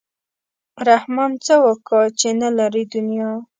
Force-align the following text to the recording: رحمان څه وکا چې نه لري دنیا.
رحمان 0.87 1.31
څه 1.45 1.53
وکا 1.65 2.01
چې 2.19 2.29
نه 2.41 2.49
لري 2.59 2.83
دنیا. 2.93 3.29